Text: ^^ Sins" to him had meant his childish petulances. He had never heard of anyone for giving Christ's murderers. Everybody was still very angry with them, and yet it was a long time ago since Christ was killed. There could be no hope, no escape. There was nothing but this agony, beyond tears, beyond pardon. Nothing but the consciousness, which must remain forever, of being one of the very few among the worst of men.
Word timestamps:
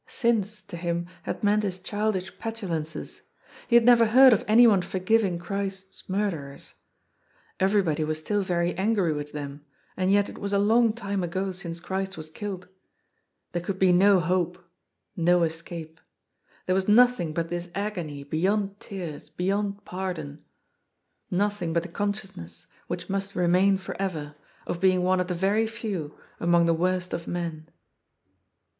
^^ 0.07 0.09
Sins" 0.09 0.63
to 0.69 0.77
him 0.77 1.05
had 1.21 1.43
meant 1.43 1.61
his 1.61 1.77
childish 1.77 2.35
petulances. 2.39 3.21
He 3.67 3.75
had 3.75 3.85
never 3.85 4.07
heard 4.07 4.33
of 4.33 4.43
anyone 4.47 4.81
for 4.81 4.97
giving 4.97 5.37
Christ's 5.37 6.09
murderers. 6.09 6.73
Everybody 7.59 8.03
was 8.03 8.17
still 8.17 8.41
very 8.41 8.73
angry 8.79 9.13
with 9.13 9.31
them, 9.31 9.63
and 9.95 10.11
yet 10.11 10.27
it 10.27 10.39
was 10.39 10.53
a 10.53 10.57
long 10.57 10.93
time 10.93 11.23
ago 11.23 11.51
since 11.51 11.79
Christ 11.79 12.17
was 12.17 12.31
killed. 12.31 12.67
There 13.51 13.61
could 13.61 13.77
be 13.77 13.91
no 13.91 14.19
hope, 14.19 14.57
no 15.15 15.43
escape. 15.43 16.01
There 16.65 16.73
was 16.73 16.87
nothing 16.87 17.31
but 17.31 17.49
this 17.49 17.69
agony, 17.75 18.23
beyond 18.23 18.79
tears, 18.79 19.29
beyond 19.29 19.85
pardon. 19.85 20.43
Nothing 21.29 21.73
but 21.73 21.83
the 21.83 21.89
consciousness, 21.89 22.65
which 22.87 23.07
must 23.07 23.35
remain 23.35 23.77
forever, 23.77 24.33
of 24.65 24.81
being 24.81 25.03
one 25.03 25.19
of 25.19 25.27
the 25.27 25.35
very 25.35 25.67
few 25.67 26.17
among 26.39 26.65
the 26.65 26.73
worst 26.73 27.13
of 27.13 27.27
men. 27.27 27.67